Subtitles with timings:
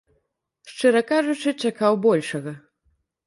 [0.69, 2.55] Шчыра кажучы, чакаў большага.